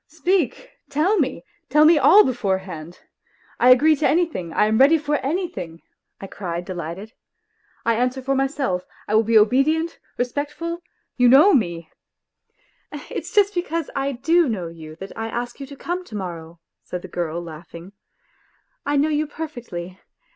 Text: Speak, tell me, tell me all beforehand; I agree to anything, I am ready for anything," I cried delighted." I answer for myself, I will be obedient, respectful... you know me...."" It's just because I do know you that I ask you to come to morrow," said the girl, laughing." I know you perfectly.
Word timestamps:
Speak, 0.07 0.71
tell 0.89 1.19
me, 1.19 1.43
tell 1.69 1.85
me 1.85 1.99
all 1.99 2.23
beforehand; 2.25 3.01
I 3.59 3.69
agree 3.69 3.95
to 3.97 4.09
anything, 4.09 4.51
I 4.51 4.65
am 4.65 4.79
ready 4.79 4.97
for 4.97 5.17
anything," 5.17 5.83
I 6.19 6.25
cried 6.25 6.65
delighted." 6.65 7.13
I 7.85 7.93
answer 7.97 8.19
for 8.23 8.33
myself, 8.33 8.83
I 9.07 9.13
will 9.13 9.21
be 9.21 9.37
obedient, 9.37 9.99
respectful... 10.17 10.81
you 11.17 11.29
know 11.29 11.53
me...."" 11.53 11.91
It's 13.11 13.31
just 13.31 13.53
because 13.53 13.91
I 13.95 14.13
do 14.13 14.49
know 14.49 14.69
you 14.69 14.95
that 14.95 15.15
I 15.15 15.27
ask 15.27 15.59
you 15.59 15.67
to 15.67 15.75
come 15.75 16.03
to 16.05 16.15
morrow," 16.15 16.59
said 16.81 17.03
the 17.03 17.07
girl, 17.07 17.39
laughing." 17.39 17.91
I 18.87 18.97
know 18.97 19.09
you 19.09 19.27
perfectly. 19.27 19.99